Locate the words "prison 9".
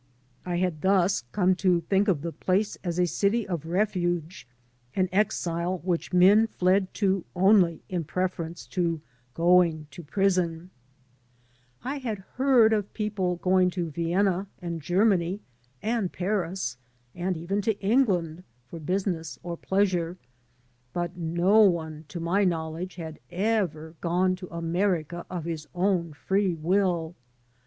10.03-10.57